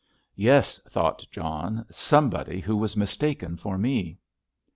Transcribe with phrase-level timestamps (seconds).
[0.35, 4.17] "Yes," thought John, "somebody who was mistaken for me."